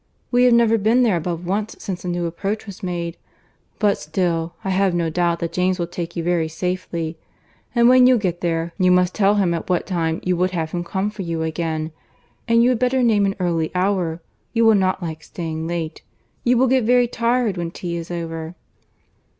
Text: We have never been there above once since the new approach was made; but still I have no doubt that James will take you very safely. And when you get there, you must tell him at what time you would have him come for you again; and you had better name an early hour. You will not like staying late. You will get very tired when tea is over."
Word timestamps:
We 0.31 0.45
have 0.45 0.53
never 0.55 0.79
been 0.79 1.03
there 1.03 1.17
above 1.17 1.45
once 1.45 1.75
since 1.77 2.01
the 2.01 2.07
new 2.07 2.25
approach 2.25 2.65
was 2.65 2.81
made; 2.81 3.17
but 3.77 3.99
still 3.99 4.55
I 4.63 4.71
have 4.71 4.95
no 4.95 5.11
doubt 5.11 5.37
that 5.41 5.53
James 5.53 5.77
will 5.77 5.85
take 5.85 6.15
you 6.15 6.23
very 6.23 6.47
safely. 6.47 7.19
And 7.75 7.87
when 7.87 8.07
you 8.07 8.17
get 8.17 8.41
there, 8.41 8.73
you 8.79 8.89
must 8.89 9.13
tell 9.13 9.35
him 9.35 9.53
at 9.53 9.69
what 9.69 9.85
time 9.85 10.19
you 10.23 10.35
would 10.37 10.49
have 10.57 10.71
him 10.71 10.83
come 10.83 11.11
for 11.11 11.21
you 11.21 11.43
again; 11.43 11.91
and 12.47 12.63
you 12.63 12.69
had 12.69 12.79
better 12.79 13.03
name 13.03 13.27
an 13.27 13.35
early 13.39 13.69
hour. 13.75 14.23
You 14.53 14.65
will 14.65 14.73
not 14.73 15.03
like 15.03 15.21
staying 15.21 15.67
late. 15.67 16.01
You 16.43 16.57
will 16.57 16.65
get 16.67 16.83
very 16.83 17.07
tired 17.07 17.55
when 17.55 17.69
tea 17.69 17.95
is 17.95 18.09
over." 18.09 18.55